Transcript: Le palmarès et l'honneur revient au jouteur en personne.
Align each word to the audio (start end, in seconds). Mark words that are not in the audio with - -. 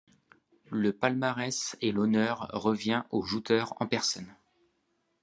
Le 0.71 0.93
palmarès 0.93 1.77
et 1.79 1.91
l'honneur 1.91 2.49
revient 2.53 3.03
au 3.11 3.21
jouteur 3.21 3.79
en 3.79 3.85
personne. 3.85 4.33